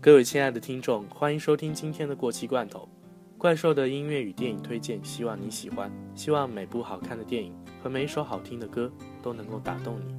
[0.00, 2.88] 各位亲爱的听众，欢迎收听今天的过期罐头，
[3.36, 5.90] 怪兽的音乐与电影推荐，希望你喜欢。
[6.14, 8.88] 希望每部好看的电影和每一首好听的歌
[9.20, 10.17] 都能够打动你。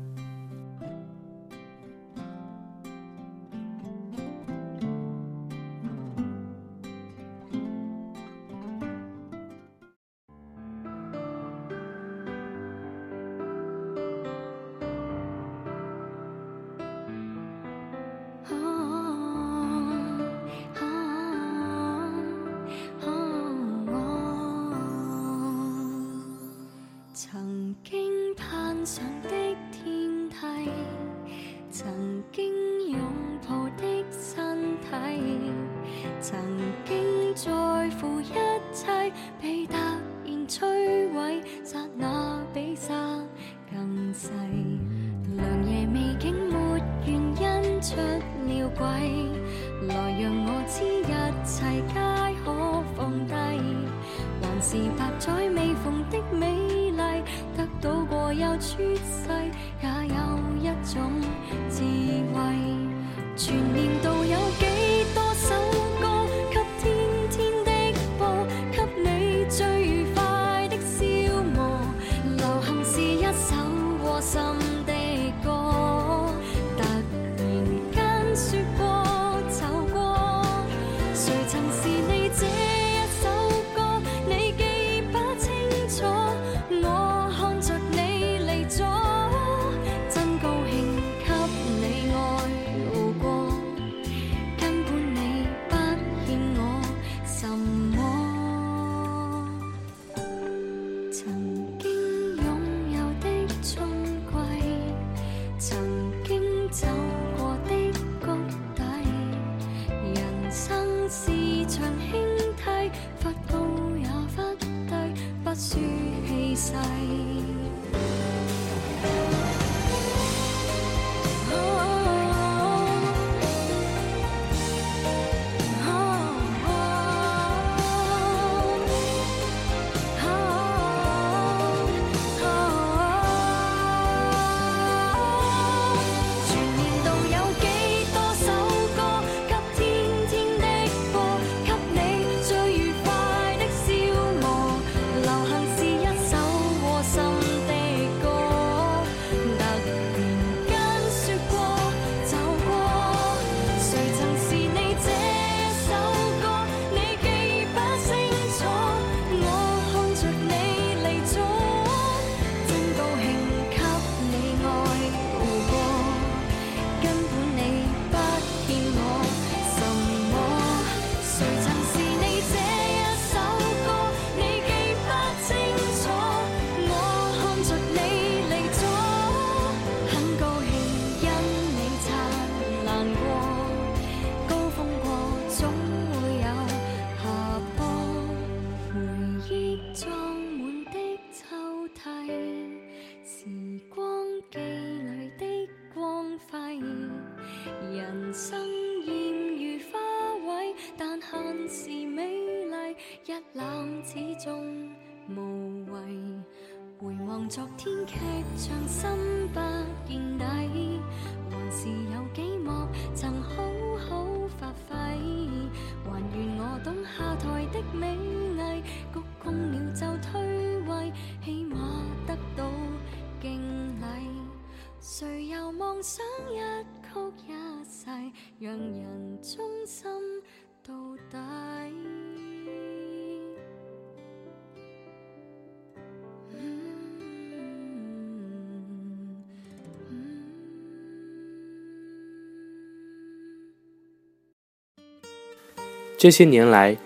[246.19, 246.97] 这些年来，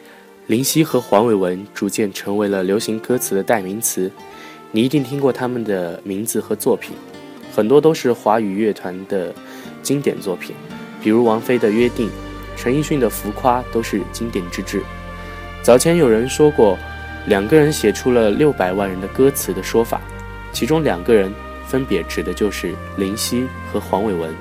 [0.47, 4.11] 林夕和黄伟文逐渐成为了流行歌词的代名词。
[4.71, 6.95] 你一定听过他们的名字和作品，
[7.55, 9.31] 很多都是华语乐团的
[9.83, 10.55] 经典作品，
[10.99, 12.07] 比如王菲的《约定》，
[12.57, 14.81] 陈奕迅的《浮夸》都是经典之至。
[15.61, 16.75] 早前有人说过，
[17.27, 20.01] 两个人写出了六百万人的歌词的说法，
[20.51, 21.31] 其中两个人
[21.67, 24.33] 分别指的就是林夕和黄伟文。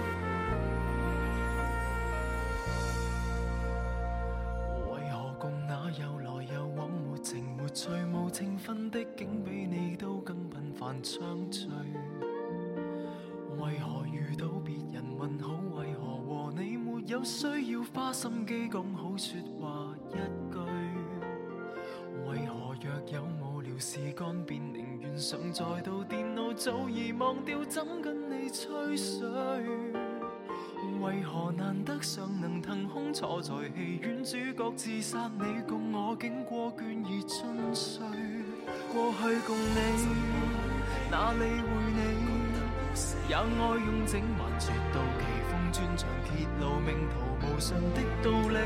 [47.63, 48.59] 上的道理，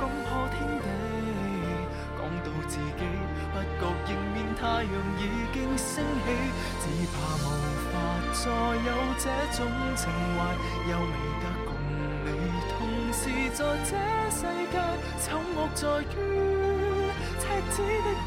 [0.00, 0.88] 讲破天地，
[2.16, 3.04] 讲到自己
[3.52, 6.26] 不觉迎面太阳已经升起，
[6.80, 7.46] 只怕无
[7.92, 7.94] 法
[8.32, 8.48] 再
[8.80, 8.88] 有
[9.18, 9.28] 这
[9.58, 9.60] 种
[9.94, 10.38] 情怀，
[10.88, 11.12] 又未
[11.42, 11.68] 得共
[12.24, 12.26] 你
[12.72, 12.78] 同
[13.12, 13.20] 时
[13.52, 13.92] 在这
[14.30, 14.40] 世
[14.72, 14.74] 界，
[15.20, 16.18] 丑恶在于
[17.38, 18.08] 赤子的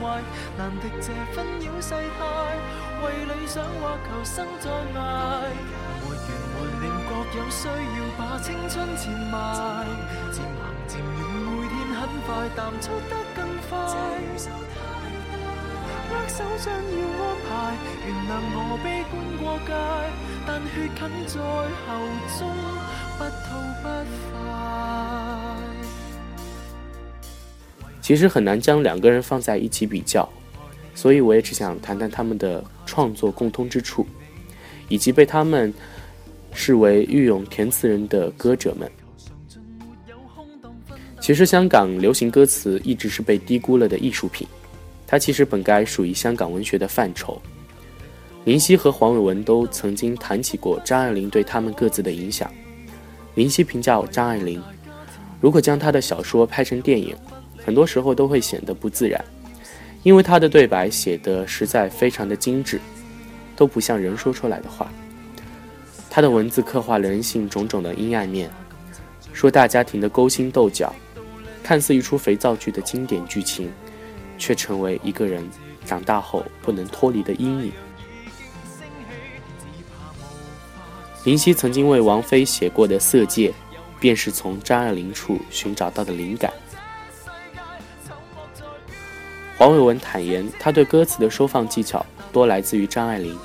[0.00, 0.24] 怀，
[0.56, 2.24] 难敌这纷扰世态。
[3.04, 5.52] 为理想或求生再挨，
[7.34, 7.72] 有需要
[8.16, 9.34] 把青春贱卖，
[10.32, 11.04] 渐行渐远，
[11.44, 13.78] 每天很快淡出得更快。
[16.08, 16.78] 握手将要
[17.22, 17.48] 安排，
[18.06, 19.70] 原谅我悲观过界，
[20.46, 21.34] 但血近在
[21.86, 21.88] 喉
[22.38, 22.40] 中，
[23.18, 23.46] 不吐
[23.82, 23.84] 不
[24.30, 24.34] 快。
[28.00, 30.28] 其实很难将两个人放在一起比较。
[30.94, 34.06] 所以，我也只想谈谈他们的创作共通之处，
[34.88, 35.74] 以及被他们
[36.56, 38.90] 视为御用填词人的歌者们。
[41.20, 44.48] 其实，香港流行歌词一直是被低估了的艺术品，
[45.06, 47.40] 它其实本该属于香港文学的范畴。
[48.44, 52.50] 林夕和黄伟文都曾经谈起过张爱玲对他们各自的影响。
[53.34, 54.62] 林夕评价张爱玲
[55.40, 57.14] ：“如果将她的小说拍成电影，
[57.64, 59.22] 很多时候都会显得不自然。”
[60.02, 62.80] 因为他的对白写得实在非常的精致，
[63.56, 64.88] 都不像人说出来的话。
[66.16, 68.50] 他的文字刻画人性种种的阴暗面，
[69.34, 70.90] 说大家庭的勾心斗角，
[71.62, 73.70] 看似一出肥皂剧的经典剧情，
[74.38, 75.46] 却成为一个人
[75.84, 77.72] 长大后不能脱离的阴影。
[81.24, 83.50] 林夕曾经为王菲写过的《色戒》，
[84.00, 86.50] 便是从张爱玲处寻找到的灵感。
[89.58, 93.38] 黄伟文坦言，他对歌词的收放技巧多来自于张爱玲，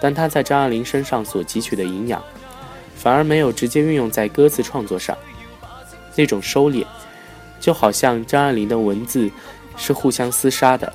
[0.00, 2.22] 但他在张爱玲身上所汲取的营养，
[2.96, 5.16] 反而没有直接运用在歌词创作上。
[6.14, 6.84] 那种收敛，
[7.60, 9.30] 就好像张爱玲的文字
[9.76, 10.92] 是互相厮杀的，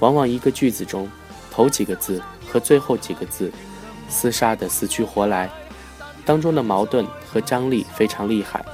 [0.00, 1.08] 往往一个句子中
[1.50, 3.52] 头几个字和最后几个字
[4.10, 5.48] 厮杀的死去活来，
[6.24, 8.64] 当中的矛盾和张力非常厉害。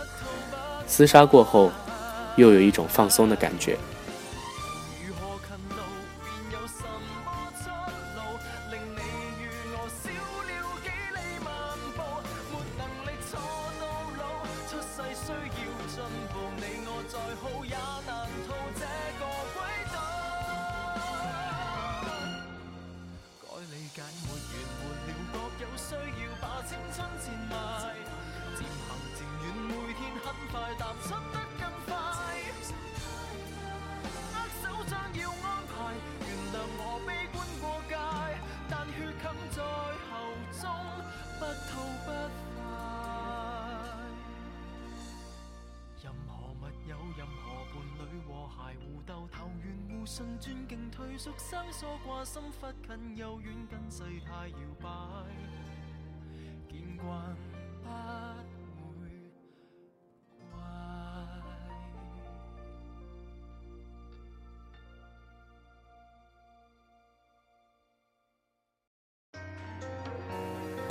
[0.88, 1.70] 厮杀过后，
[2.36, 3.78] 又有一种放松的感觉。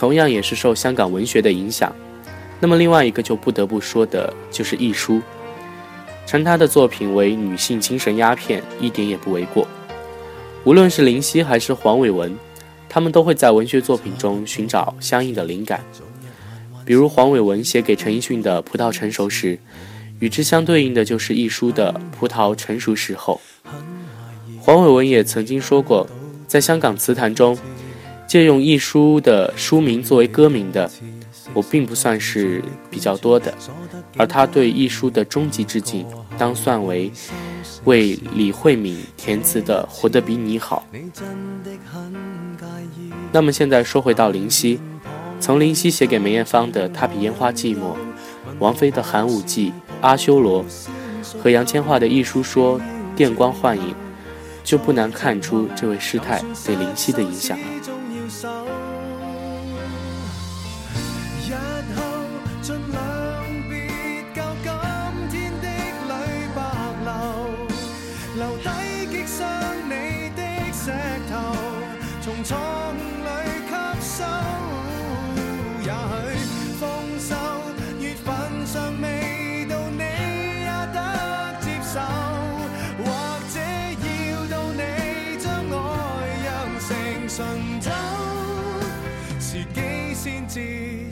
[0.01, 1.95] 同样也是受香港文学的影响
[2.59, 5.21] 那么另外一个就不得不说的就是亦舒
[6.25, 9.67] 称他的作品为女性精神鸦片，一点也不为过。
[10.63, 12.35] 无论是林夕还是黄伟文，
[12.89, 15.83] 他们都会在文学作品中寻找相应的灵感。
[16.83, 19.55] 比如黄伟文写给陈奕迅的《葡萄成熟时》，
[20.19, 23.39] 与之相对应的就是亦舒的《葡萄成熟时候》。
[24.59, 26.07] 黄伟文也曾经说过，
[26.47, 27.55] 在香港词坛中，
[28.31, 30.89] 借用亦舒的书名作为歌名的，
[31.53, 33.53] 我并不算是比较多的。
[34.15, 36.05] 而他对亦舒的终极致敬。
[36.37, 37.11] 当算为
[37.83, 40.87] 为李慧敏填词的《活得比你好》。
[43.33, 44.79] 那么现在说回到林夕，
[45.41, 47.79] 从林夕写给梅艳芳的《他比烟花寂寞》，
[48.59, 49.67] 王菲的《寒武纪》
[49.99, 50.63] 《阿修罗》，
[51.43, 52.79] 和杨千嬅的一书说
[53.13, 53.89] 《电光幻影》，
[54.63, 57.65] 就不难看出这位师太对林夕的影响了。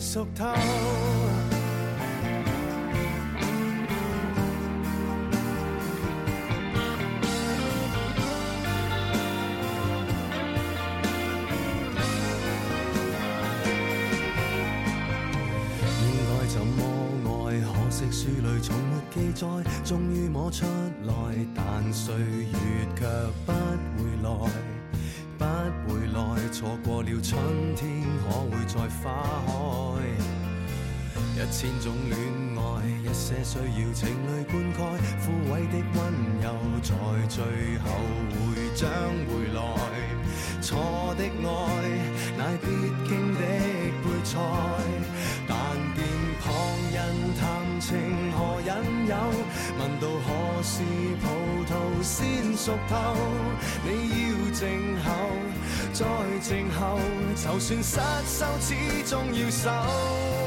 [0.10, 0.26] 应
[16.26, 16.82] 该怎么
[17.46, 17.62] 爱？
[17.62, 19.46] 可惜书里从没记载，
[19.86, 20.66] 终于摸出
[21.04, 21.14] 来，
[21.54, 22.56] 但岁月
[22.96, 23.06] 却
[23.46, 24.28] 不回来。
[26.60, 27.40] 错过了春
[27.74, 27.88] 天，
[28.20, 29.14] 可会再花
[29.48, 30.04] 开？
[31.34, 32.20] 一千种恋
[32.58, 32.60] 爱，
[33.02, 34.78] 一些需要情侣灌溉，
[35.24, 35.98] 枯萎的温
[36.44, 36.46] 柔
[36.84, 36.92] 在
[37.30, 37.40] 最
[37.78, 37.88] 后
[38.30, 38.36] 会
[38.76, 38.92] 将
[39.30, 39.58] 回来。
[40.60, 41.48] 错的爱
[42.38, 42.68] 乃必
[43.08, 43.40] 经的
[44.04, 44.38] 配菜，
[45.48, 45.56] 但
[45.96, 45.98] 见
[46.42, 46.46] 旁
[46.92, 47.00] 人
[47.40, 48.19] 谈情。
[49.18, 50.82] 问到何时
[51.22, 53.16] 葡萄先熟透？
[53.84, 53.90] 你
[54.30, 55.10] 要静候，
[55.94, 56.06] 再
[56.42, 57.00] 静候，
[57.36, 58.76] 就算失手，始
[59.06, 60.39] 终要守。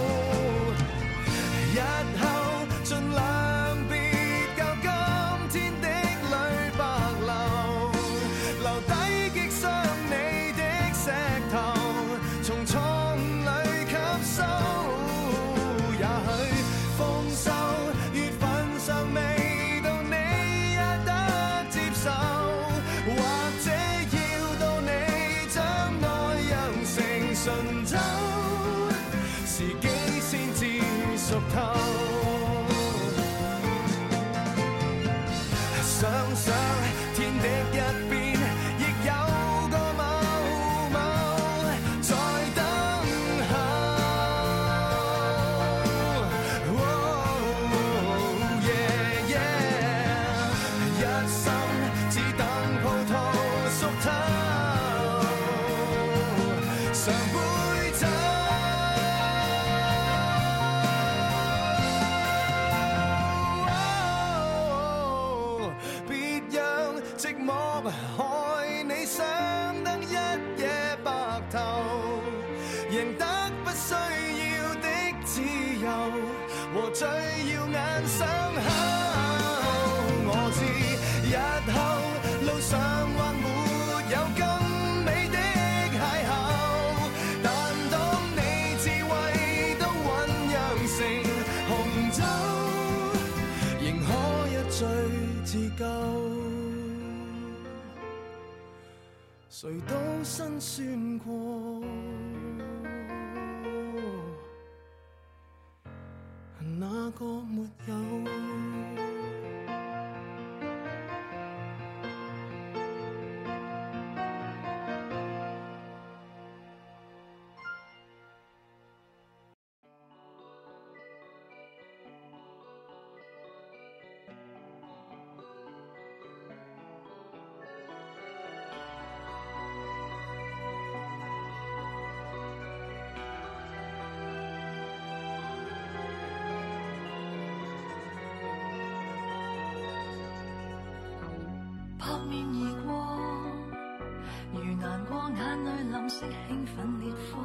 [146.02, 147.38] 珍惜兴奋烈火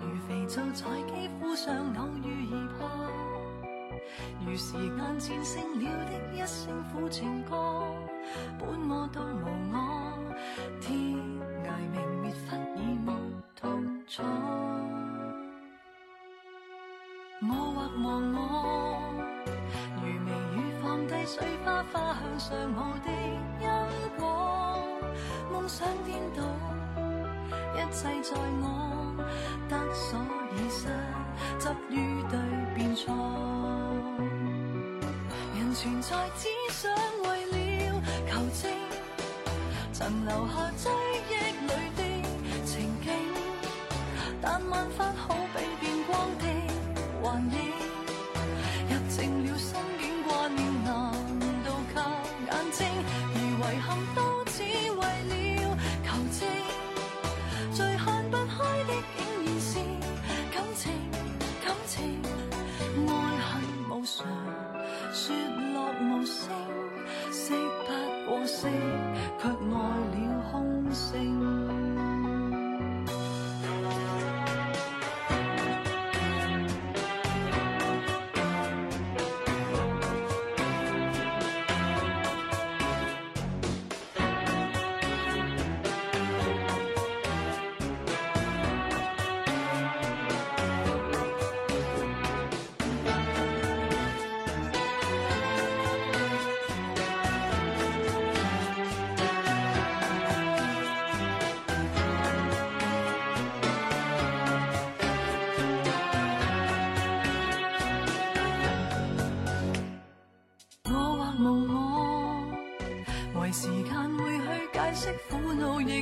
[0.00, 2.88] 如肥皂在肌肤上偶遇而破
[4.46, 7.84] 如时间战胜了的一声苦情歌
[8.58, 10.34] 本我到无我
[10.80, 11.33] 天。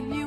[0.00, 0.22] 惱，亦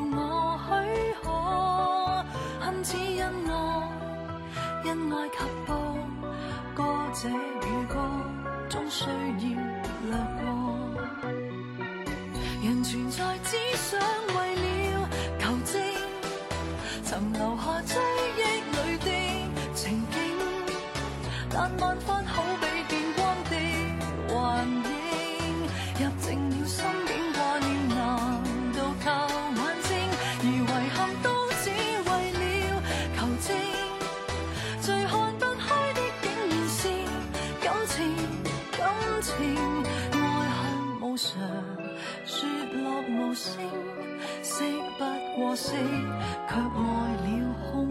[45.56, 45.72] 不過惜，
[46.50, 47.86] 卻愛了空。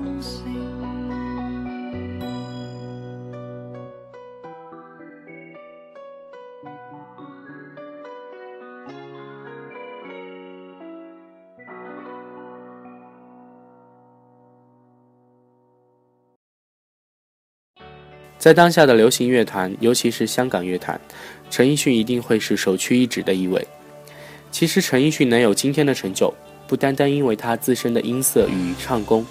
[18.37, 21.00] 在当下的流行乐坛，尤其是香港乐坛，
[21.49, 23.66] 陈奕迅一定会是首屈一指的一位。
[24.50, 26.31] 其实，陈奕迅能有今天的成就，
[26.66, 29.24] 不单单因为他自身的音色与唱功，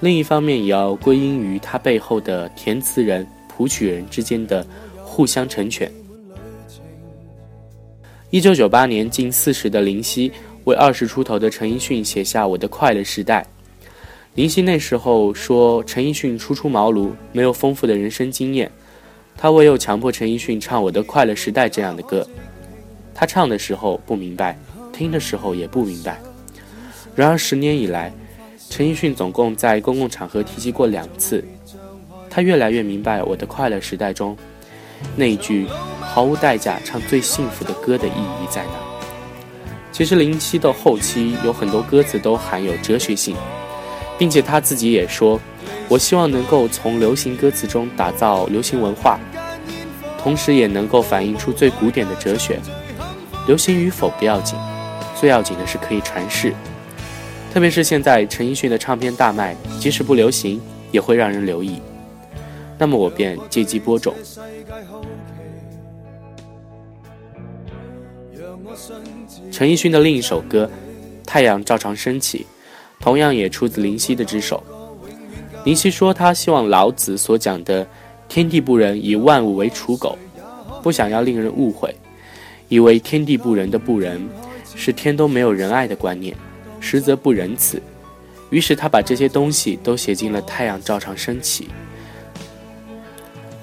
[0.00, 4.66] 另一方面也要归因于他背后的填词人、谱曲人之间的
[5.02, 5.90] 互相成全。
[8.30, 10.32] 一九九八年，近四十的林夕
[10.64, 13.42] 为二十出头的陈奕迅写下《我的快乐时代》。
[14.34, 18.70] 林夕那时候说，陈奕迅初出茅庐，没有丰富的人生经验，
[19.36, 22.26] 他唯有强迫陈奕迅唱《我的快乐时代》这样的歌。
[23.14, 24.58] 他唱的时候不明白，
[24.92, 26.20] 听的时候也不明白。
[27.16, 28.12] 然而十年以来，
[28.70, 31.42] 陈奕迅总共在公共场合提及过两次，
[32.30, 34.36] 他越来越明白《我的快乐时代》中
[35.16, 35.66] 那一句
[35.98, 38.72] “毫无代价唱最幸福的歌”的意义在哪。
[39.90, 43.34] 其实林夕的后期有很多歌词都含有哲学性。
[44.18, 45.38] 并且他自己也说
[45.90, 49.20] ：“我希望能够从流行歌词中打造流行文化，
[50.18, 52.58] 同时也能够反映出最古典的哲学。
[53.46, 54.58] 流行与否不要紧，
[55.14, 56.54] 最要紧的是可以传世。
[57.56, 60.60] 特别是现在陈奕迅的唱片大卖，即使不流行，
[60.92, 61.80] 也会让人留意。
[62.76, 64.14] 那么我便借机播种。
[69.50, 70.70] 陈奕迅的另一首歌
[71.26, 72.40] 《太阳照常升起》。”
[73.00, 74.62] 同样也出自林夕的之手。
[75.64, 77.86] 林夕说，他希望老子所讲的
[78.28, 80.18] “天地不仁，以万物为刍狗”，
[80.84, 81.96] 不想要令人误会，
[82.68, 84.28] 以为天地不仁的不仁
[84.74, 86.36] 是天都没有仁爱的观念，
[86.80, 87.80] 实则不仁慈。
[88.50, 91.64] 于是他把这些东西都写进了《太阳照常升起》。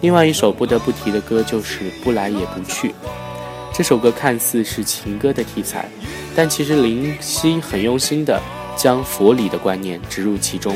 [0.01, 2.89] 另外一首不得不提的歌就是《不来也不去》。
[3.73, 5.89] 这首歌看似是情歌的题材，
[6.35, 8.41] 但其实林夕很用心的。
[8.75, 10.75] 将佛理的观念植入其中，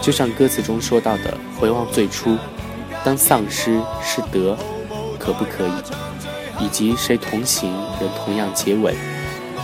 [0.00, 2.38] 就像歌词中说到的：“回望最初，
[3.04, 4.56] 当丧失是得，
[5.18, 6.64] 可不可以？
[6.64, 8.94] 以及谁同行，人同样结尾，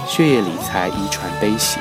[0.07, 1.79] 血液里才遗传悲喜。”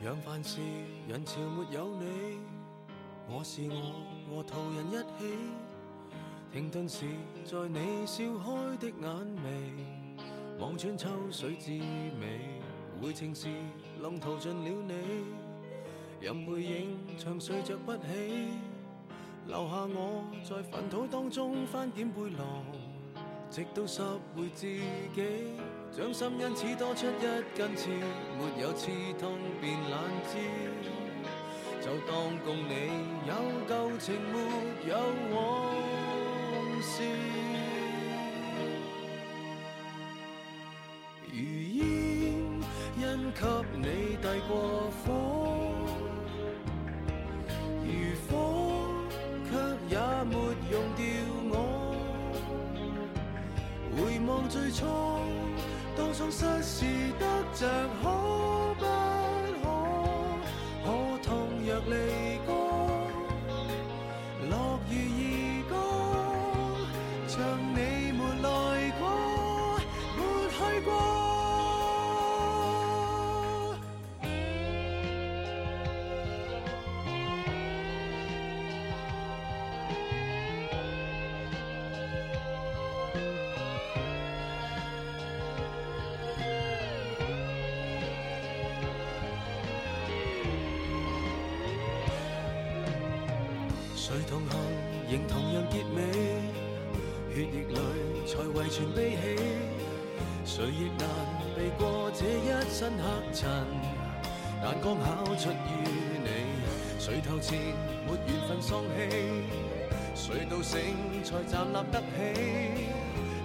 [0.00, 0.60] 让凡事
[1.08, 2.38] 人潮没有你，
[3.28, 5.36] 我是我和途人一起，
[6.52, 7.04] 停顿时
[7.44, 9.74] 在你笑开的眼眉，
[10.60, 12.62] 望穿秋水之美，
[13.02, 13.48] 回程时
[14.00, 14.94] 浪淘尽了你，
[16.20, 18.02] 任背影长睡着不起，
[19.48, 22.64] 留下我在粪土当中翻检背囊，
[23.50, 24.00] 直到拾
[24.36, 25.22] 回自己，
[25.96, 30.38] 掌心因此多出一根刺，没有刺痛便懒知。
[31.80, 32.90] 就当共你
[33.26, 33.32] 有
[33.66, 34.96] 旧情，没有
[35.34, 35.38] 往
[36.82, 37.02] 事。
[94.28, 94.60] 同行，
[95.10, 95.96] 仍同样结尾，
[97.34, 97.74] 血液里
[98.26, 99.24] 才遗传悲喜。
[100.44, 101.08] 谁亦难
[101.56, 103.48] 避过这一身黑尘，
[104.62, 105.54] 但刚巧出于
[106.22, 106.28] 你。
[106.98, 107.58] 谁头前
[108.06, 108.98] 没缘分丧气，
[110.14, 110.78] 谁到醒
[111.24, 112.84] 才站立得起。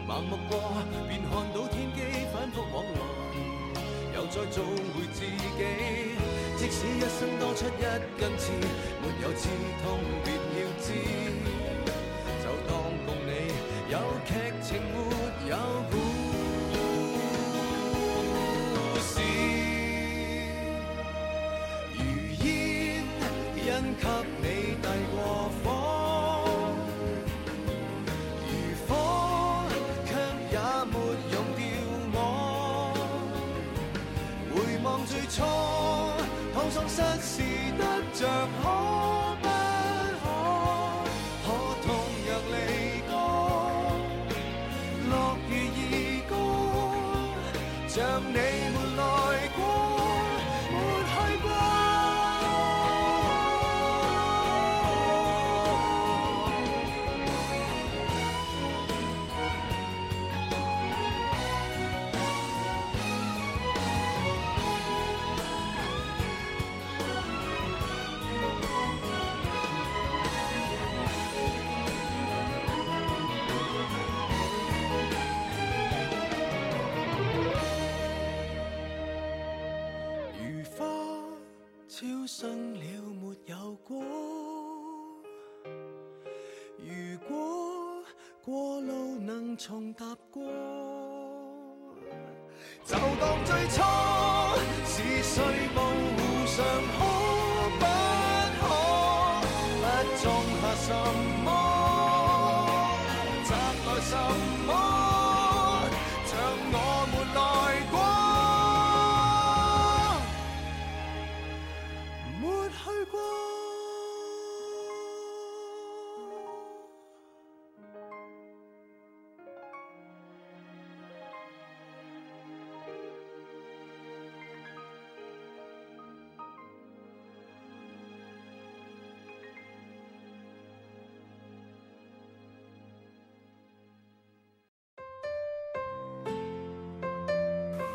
[0.05, 0.59] 盲目过
[1.07, 2.01] 便看到天机，
[2.33, 2.99] 反复往来，
[4.15, 6.02] 又再做回自己。
[6.63, 7.83] 即使一生多出一
[8.17, 8.53] 根刺，
[9.01, 9.49] 没有刺
[9.83, 10.93] 痛别要知，
[12.41, 12.71] 就当
[13.05, 13.51] 共你
[13.91, 14.31] 有剧
[14.63, 14.95] 情没
[15.49, 15.57] 有
[90.15, 90.52] 重踏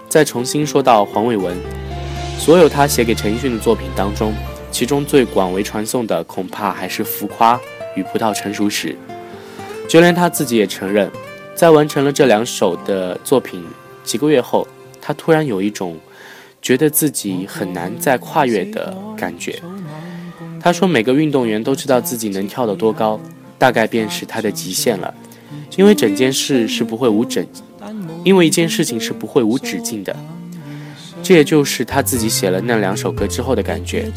[0.08, 1.56] 再重新说到黄伟文，
[2.38, 4.34] 所有他写给陈奕迅的作品当中，
[4.70, 7.56] 其中最广为传颂的恐怕还是《浮夸》
[7.94, 8.88] 与《葡萄成熟时》。
[9.86, 11.10] 就连他自己也承认，
[11.54, 13.62] 在完成了这两首的作品
[14.02, 14.66] 几个月后，
[15.00, 15.98] 他突然有一种
[16.62, 19.60] 觉得自己很难再跨越的感觉。
[20.60, 23.20] 他说：“每个运动员都知道自己能跳得多高，
[23.58, 25.14] 大概便是他的极限了，
[25.76, 27.46] 因为整件事是不会无整，
[28.24, 30.14] 因为一件事情是不会无止境的。”
[31.22, 34.10] 这也就是他自己写了那两首歌之后的感觉。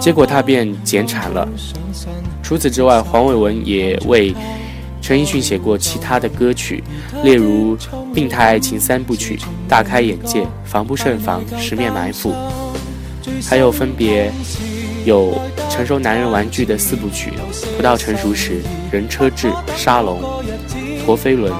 [0.00, 1.46] 结果他便减产了。
[2.42, 4.34] 除此之外，黄伟文也为
[5.02, 6.82] 陈奕迅写过其他的歌曲，
[7.24, 7.76] 例如
[8.14, 9.36] 《病态爱情三部曲》
[9.68, 12.32] 《大开眼界》《防不胜防》《十面埋伏》，
[13.48, 14.30] 还有分别
[15.04, 17.32] 有成熟男人玩具的四部曲：
[17.76, 20.22] 葡萄成熟时、人车志、沙龙、
[21.04, 21.52] 陀飞轮，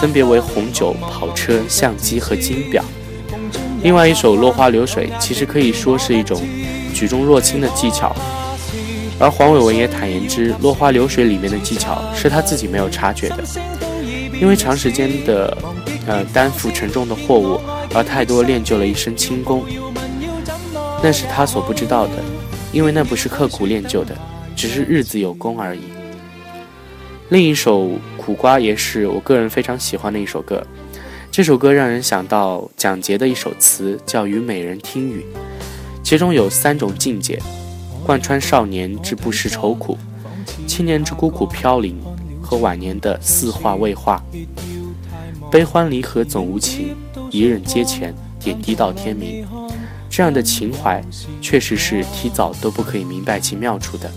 [0.00, 2.82] 分别为红酒、跑车、相机和金表。
[3.82, 6.40] 另外一首《落花流水》其实可以说是一种
[6.94, 8.14] 举重若轻的技巧，
[9.18, 13.44] 而黄伟文也坦言之，《落花流水》里面的技巧是他自己没有察觉的，
[14.40, 15.56] 因为长时间的
[16.06, 17.60] 呃担负沉重的货物，
[17.94, 19.64] 而太多练就了一身轻功，
[21.02, 22.12] 那是他所不知道的。
[22.72, 24.14] 因为那不是刻苦练就的，
[24.54, 25.80] 只是日子有功而已。
[27.28, 27.82] 另一首
[28.16, 30.64] 《苦瓜》也是我个人非常喜欢的一首歌，
[31.28, 35.26] 这首歌让人想到蒋捷的一首词，叫《与美人听雨》，
[36.04, 37.42] 其中有三种境界：
[38.04, 39.98] 贯穿少年之不识愁苦，
[40.68, 41.96] 青年之孤苦飘零，
[42.40, 44.22] 和晚年的似化未化。
[45.50, 46.94] 悲欢离合总无情，
[47.32, 49.44] 一任阶前，点滴到天明。
[50.08, 51.02] 这样的情怀，
[51.42, 54.10] 确实是提早都不可以明白其妙处的。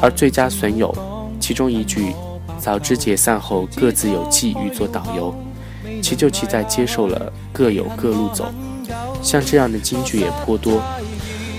[0.00, 0.94] 而最佳损友，
[1.40, 2.12] 其中一句
[2.58, 5.34] “早知解散后各自有际遇做导游”，
[6.02, 8.52] 其就其在接受了各有各路走。
[9.22, 10.82] 像这样的金句也颇多，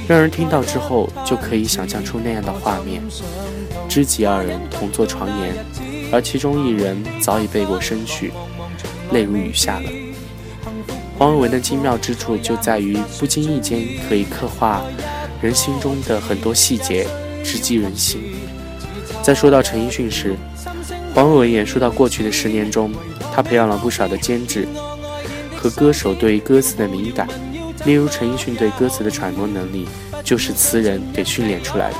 [0.08, 3.02] 让人听到之后就可以想象出那样的画面：
[3.90, 5.56] 知己二人同坐床沿，
[6.12, 8.32] 而其中一人早已背过身去。
[9.12, 9.90] 泪如雨下了。
[11.18, 14.82] 黄伟文的精妙之处就在于不经意间可以刻画
[15.42, 17.06] 人心中的很多细节，
[17.44, 18.22] 直击人心。
[19.22, 20.36] 在说到陈奕迅时，
[21.14, 22.92] 黄伟文也说到过去的十年中，
[23.34, 24.68] 他培养了不少的监制
[25.56, 27.28] 和歌手对歌词的敏感。
[27.86, 29.88] 例如陈奕迅对歌词的揣摩能力，
[30.24, 31.98] 就是词人给训练出来的。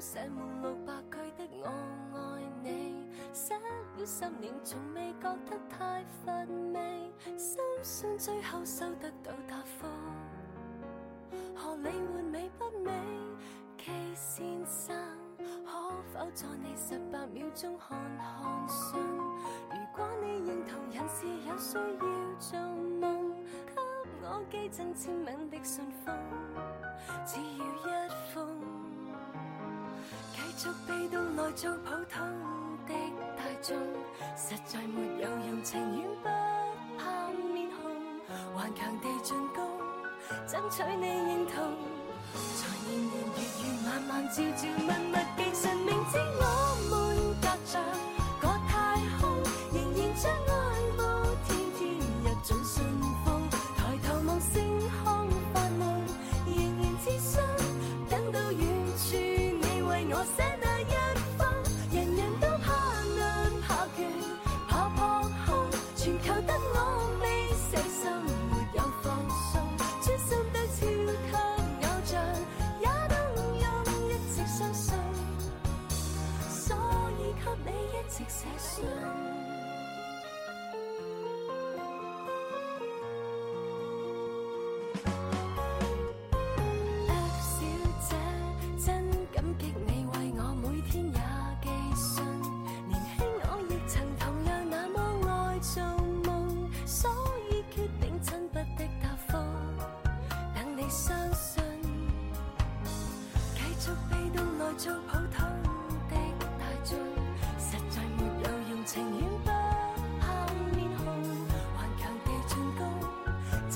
[0.00, 1.66] 写满六百句的我
[2.16, 6.32] 爱你，写了十年从未觉得太乏
[6.72, 9.88] 味，深信最后收得到答复。
[11.56, 12.92] 何理换美不美
[13.76, 14.96] ？K 先生，
[15.66, 15.72] 可
[16.12, 19.00] 否在你十八秒钟看看信？
[19.00, 22.60] 如果你认同人是有需要做
[23.00, 23.34] 梦，
[23.66, 23.74] 给
[24.22, 26.14] 我寄赠签名的信封，
[27.26, 28.07] 只要一。
[30.58, 32.18] 逐被动来做普通
[32.88, 32.92] 的
[33.36, 33.76] 大众，
[34.36, 36.28] 实在没有用情愿不
[36.98, 37.80] 怕面红，
[38.56, 39.64] 顽强地进攻，
[40.48, 41.54] 争取你认同。
[42.56, 46.42] 才年年月月晚晚朝朝暮暮，其实，明知我
[46.90, 47.07] 们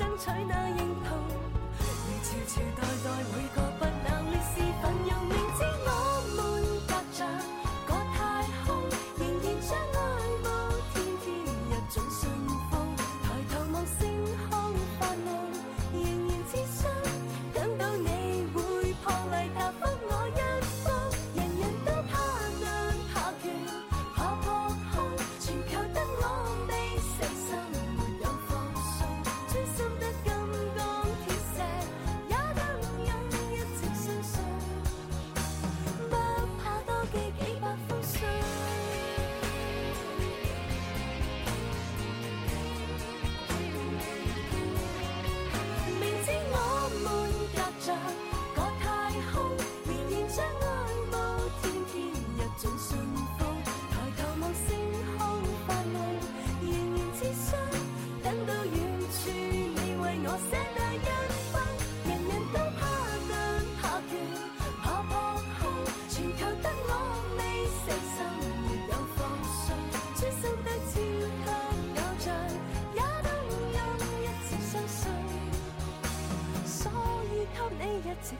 [0.02, 0.71] 争取那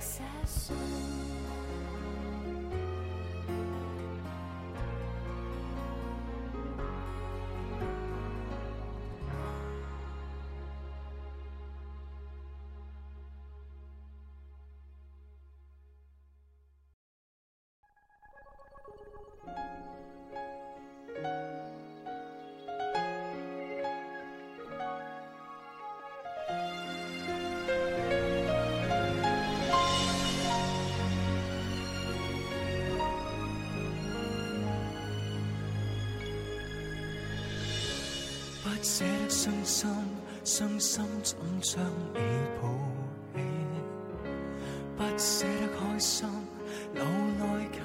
[0.00, 0.41] success.
[40.82, 41.80] 心怎将
[42.12, 42.18] 你
[42.60, 42.68] 抱
[43.32, 43.38] 起？
[44.96, 46.28] 不舍得开心，
[46.92, 47.04] 留
[47.38, 47.40] 来
[47.70, 47.78] 给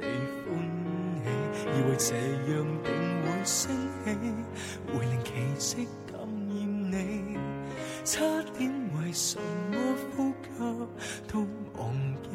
[0.00, 0.04] 你
[0.42, 0.44] 欢
[0.82, 1.24] 喜。
[1.70, 2.10] 以为这
[2.50, 2.90] 样定
[3.22, 3.70] 会升
[4.04, 4.06] 起，
[4.88, 6.58] 会令奇迹感染
[6.90, 6.94] 你。
[8.04, 8.14] 差
[8.58, 8.58] 点
[8.98, 9.78] 为什么
[10.16, 10.58] 呼吸
[11.32, 11.46] 都
[11.78, 12.34] 忘记，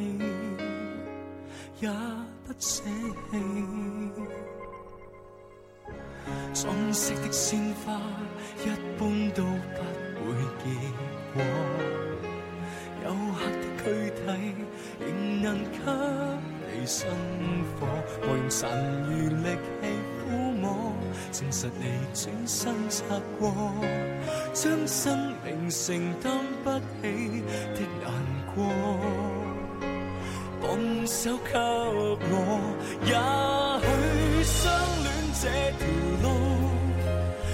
[1.82, 1.90] 也
[2.46, 2.82] 不舍
[3.30, 3.32] 弃。
[6.54, 8.00] 装饰的鲜花。
[15.56, 17.08] 给你生
[17.80, 17.88] 火
[18.22, 18.70] 我用神
[19.10, 19.88] 余力气
[20.20, 20.94] 抚摸
[21.32, 23.04] 证实你转身擦
[23.40, 23.74] 过
[24.54, 26.32] 将生命承担
[26.64, 26.70] 不
[27.02, 27.44] 起
[27.76, 28.12] 的难
[28.56, 28.64] 过
[30.62, 32.36] 放手给我
[33.04, 33.14] 也
[33.82, 34.72] 许相
[35.04, 35.08] 恋
[35.42, 35.44] 这
[35.78, 35.82] 条
[36.24, 36.26] 路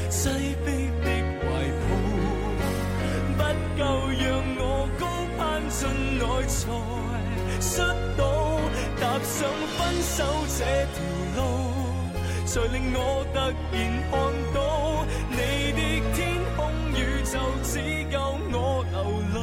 [0.10, 0.30] 细
[0.64, 0.68] 逼
[1.04, 1.08] 的
[1.40, 1.46] 怀
[1.78, 1.88] 抱
[3.38, 3.40] 不
[3.78, 3.82] 够
[4.20, 4.26] 让
[4.58, 4.62] 我
[5.00, 5.02] 高
[5.38, 5.80] 攀进
[6.20, 7.27] 内才
[9.40, 10.24] 想分手
[10.58, 10.98] 这条
[11.36, 11.40] 路，
[12.44, 13.38] 才令我突
[13.72, 13.78] 然
[14.10, 14.14] 看
[14.52, 14.58] 到
[15.30, 15.38] 你
[15.74, 15.80] 的
[16.16, 16.18] 天
[16.56, 16.58] 空，
[16.96, 17.78] 宇宙只
[18.12, 18.18] 够
[18.52, 18.98] 我流
[19.36, 19.38] 泪。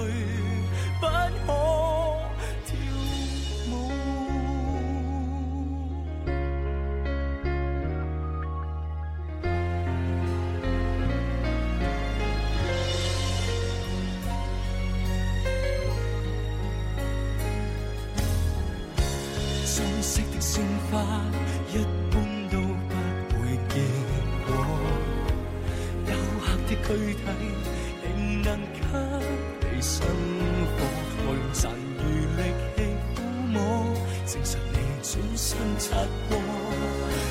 [34.27, 35.97] 证实你转身擦
[36.31, 36.39] 过，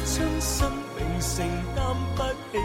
[0.05, 1.83] 将生命承担
[2.15, 2.21] 不
[2.51, 2.59] 起。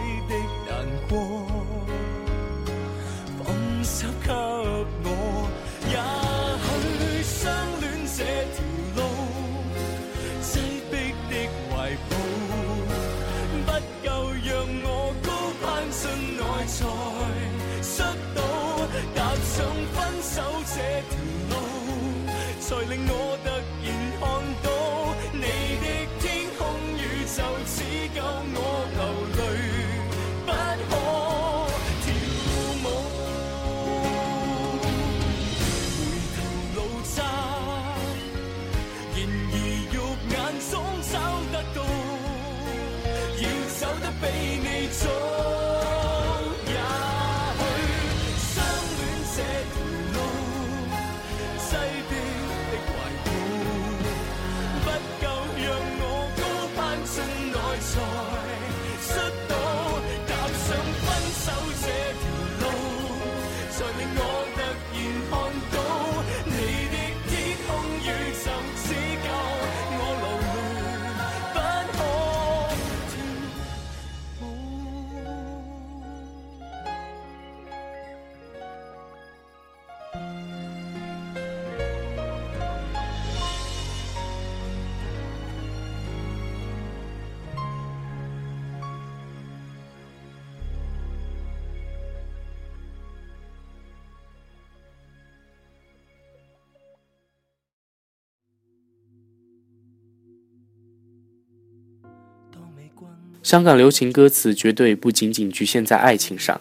[103.48, 106.60] 香港流行歌词绝对不仅仅局限在爱情上，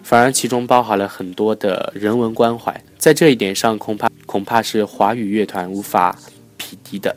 [0.00, 6.16] 反而其中包含了很多的人文关怀，在这一点上，恐怕恐怕是华语乐团无法
[6.56, 7.16] 匹敌的。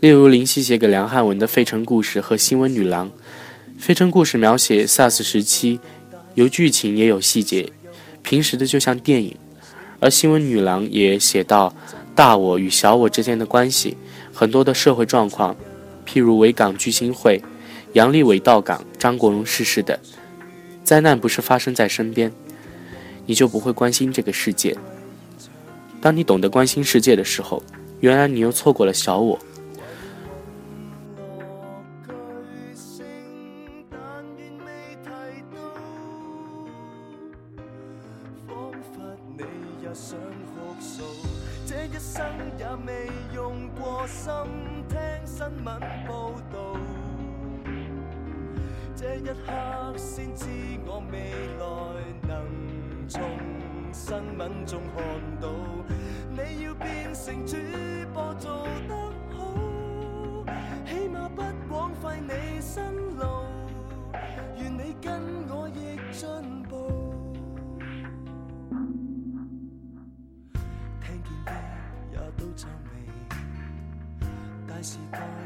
[0.00, 3.06] 例如林夕写给梁汉文的《费城故事》和《新闻女郎》，
[3.78, 5.80] 《费城故事》描写 SARS 时期，
[6.34, 7.72] 有剧情也有细节，
[8.22, 9.32] 平时的就像电影；
[9.98, 11.74] 而《新闻女郎》也写到
[12.14, 13.96] 大我与小我之间的关系，
[14.30, 15.56] 很多的社会状况，
[16.06, 17.42] 譬如维港聚星会、
[17.92, 19.98] 杨利伟到港、张国荣逝世等，
[20.82, 22.32] 灾难不是发生在身边，
[23.26, 24.76] 你就不会关心这个世界。
[26.00, 27.62] 当你懂得关心世界的时候，
[28.00, 29.38] 原来你又错过了小我。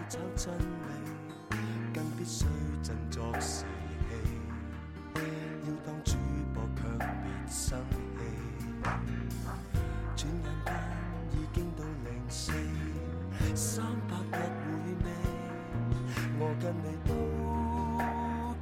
[0.08, 1.56] 找真理，
[1.92, 2.44] 更必须
[2.80, 3.66] 振作士气。
[5.14, 6.16] 要当主
[6.54, 7.06] 播却别
[7.48, 8.22] 生气。
[10.14, 10.72] 转眼间
[11.32, 12.52] 已经到零四，
[13.56, 14.70] 三百日回
[15.04, 15.06] 味。
[16.38, 17.10] 我跟你都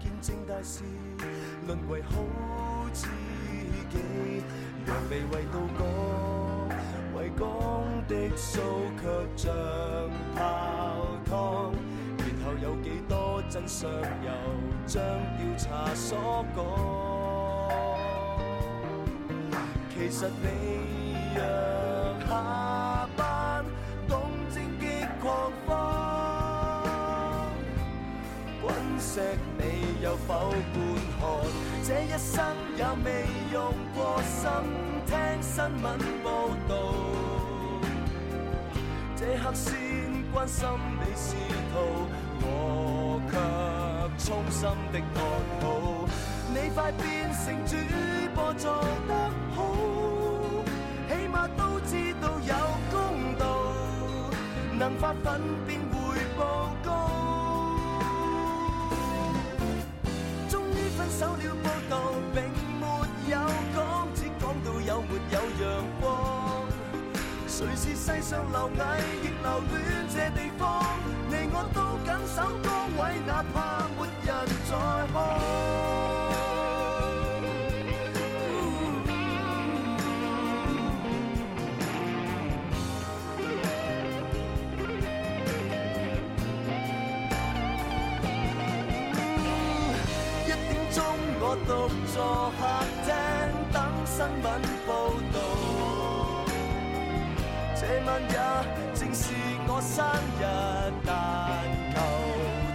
[0.00, 0.82] 见证大事，
[1.66, 2.10] 沦为好
[2.94, 3.06] 知
[3.90, 3.94] 己，
[4.86, 5.80] 让未为渡过。
[7.14, 7.44] 为港
[8.08, 8.60] 的数
[8.96, 9.02] 却
[9.36, 9.52] 像
[10.34, 10.40] 泡
[13.64, 14.30] 多真相由
[14.86, 15.02] 将
[15.38, 16.62] 调查所讲。
[19.90, 21.40] 其实你若
[22.28, 23.64] 下班，
[24.06, 24.20] 懂
[24.52, 24.86] 正极
[25.22, 25.72] 狂放，
[28.60, 29.20] 滚石
[29.56, 30.58] 你有否观
[31.18, 31.22] 看？
[31.84, 32.44] 这一生
[32.76, 34.50] 也未用过心。
[35.06, 36.74] 听新闻报道，
[39.16, 39.74] 这刻先
[40.32, 40.66] 关心
[40.98, 41.36] 你仕
[41.72, 41.74] 途，
[44.24, 45.22] 衷心的看
[45.60, 46.08] 好。
[46.48, 47.76] 你快变成主
[48.34, 49.58] 播做得好，
[51.08, 52.54] 起码都知道有
[52.90, 53.44] 公道，
[54.78, 56.88] 能发奋便会报告。
[60.48, 62.00] 终于分手了，报道
[62.32, 62.42] 并
[62.80, 62.86] 没
[63.28, 63.36] 有
[63.74, 63.78] 讲。
[64.14, 66.64] 只讲到有没有阳光？
[67.46, 70.82] 谁是世上留矮亦留恋这地方？
[71.28, 73.83] 你我都紧守岗位，哪怕
[98.34, 98.40] 也
[98.94, 99.32] 正是
[99.68, 100.04] 我生
[100.40, 100.42] 日，
[101.06, 101.08] 但
[101.94, 101.96] 求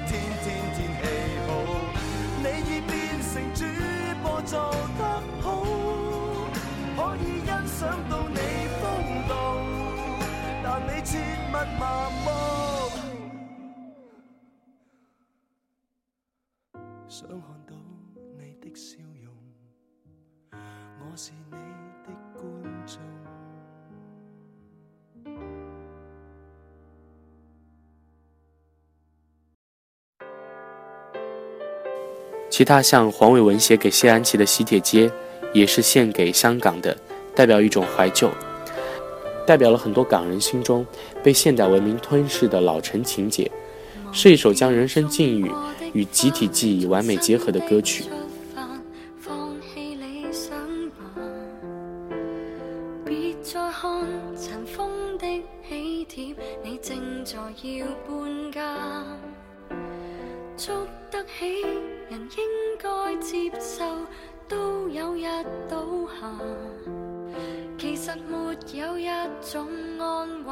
[0.07, 0.10] 天
[0.41, 1.03] 天天气
[1.45, 1.49] 好。
[2.41, 2.91] 你已变
[3.22, 3.60] 成主
[4.24, 4.51] 播做
[4.97, 5.01] 得
[5.41, 5.45] 好，
[6.95, 7.80] 可以欣赏
[8.10, 8.39] 到你
[8.80, 8.82] 风
[9.28, 9.32] 度，
[10.64, 11.12] 但你切
[11.51, 11.82] 勿麻
[12.24, 12.59] 木。
[32.60, 35.07] 其他像黄伟文写给谢安琪的《喜帖街》，
[35.53, 36.93] 也是献给香港的，
[37.34, 38.30] 代表一种怀旧，
[39.47, 40.86] 代表了很多港人心中
[41.24, 43.49] 被现代文明吞噬的老成情节，
[44.12, 45.49] 是一首将人生境遇
[45.93, 48.03] 与集体记忆完美结合的歌曲。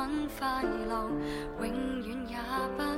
[0.07, 1.09] 很快乐，
[1.59, 2.37] 永远也
[2.77, 2.96] 不。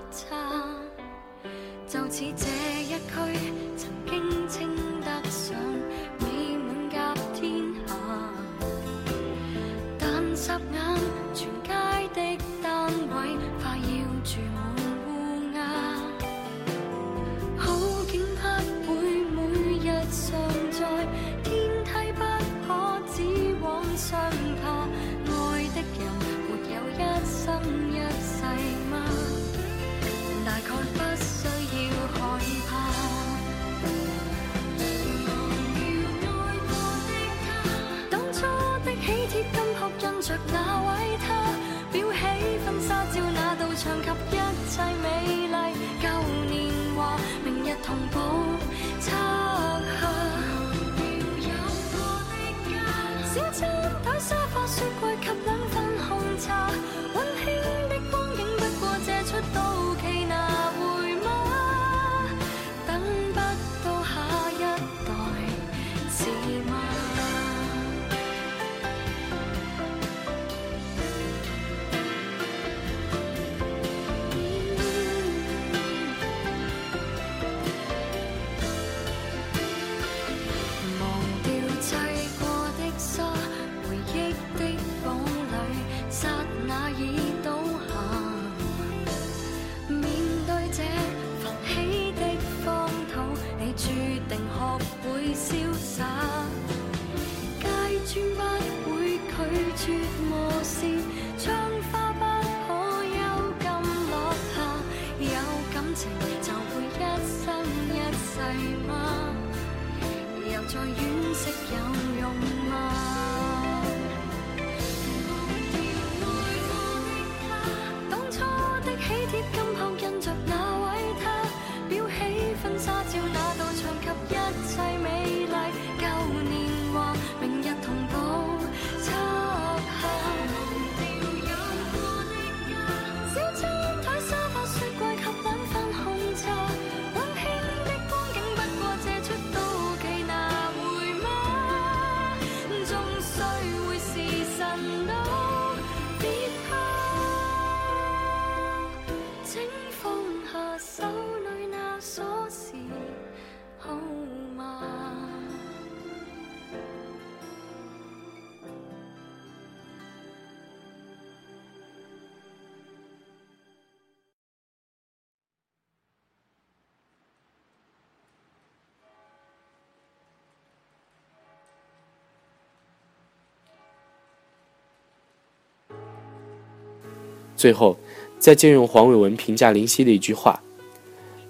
[177.59, 177.97] 最后，
[178.39, 180.63] 再借用黄伟文评价林夕的一句话：“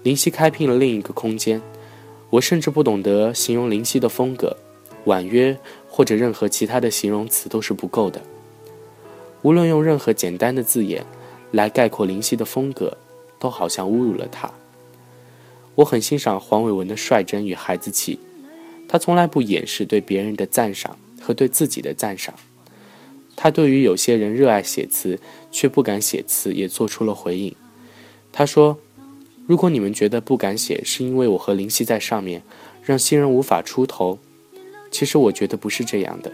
[0.02, 1.62] 林夕开辟了另一个空间。”
[2.30, 4.56] 我甚至不懂得形容林夕的风格，
[5.04, 5.56] 婉约
[5.88, 8.20] 或者任何其他的形容词都是不够的。
[9.42, 11.06] 无论用任何简单的字眼
[11.52, 12.96] 来概括林夕的风格，
[13.38, 14.50] 都好像侮辱了他。
[15.76, 18.18] 我很欣赏黄伟文的率真与孩子气，
[18.88, 22.34] 他从来不掩饰对别人的赞赏和对自己的赞赏。
[23.42, 25.18] 他对于有些人热爱写词
[25.50, 27.56] 却不敢写词，也做出了回应。
[28.30, 28.78] 他说
[29.48, 32.42] ：“如果你们觉得不敢写是因为我和林夕在上面，
[32.84, 34.18] 让新人无法出头，
[34.90, 36.30] 其实我觉得不是这样的。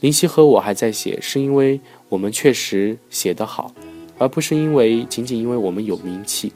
[0.00, 3.74] 林夕和我还在写，是因为我们确实写得好，
[4.16, 6.54] 而不是因为仅仅因为我们有名气。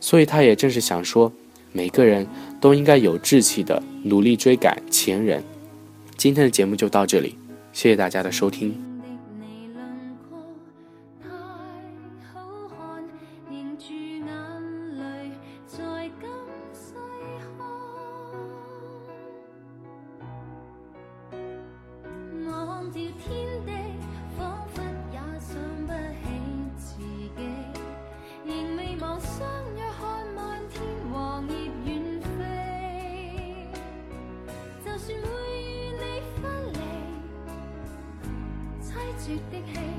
[0.00, 1.30] 所以他也正是想说，
[1.72, 2.26] 每个人
[2.58, 5.44] 都应该有志气的努力追赶前人。
[6.16, 7.36] 今天的节目就到这里。”
[7.72, 8.91] 谢谢大家的收听。
[39.32, 39.91] 血的气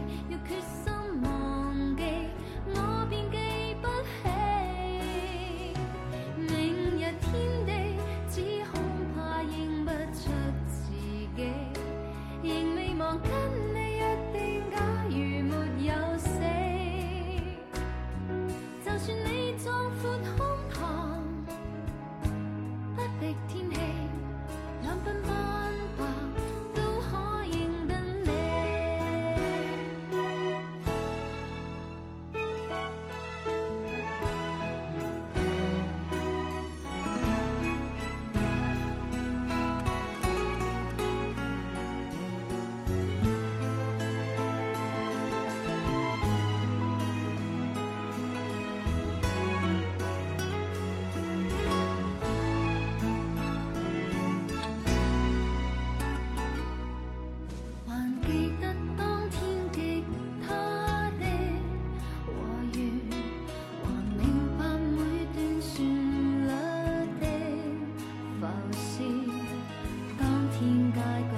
[70.96, 71.33] God.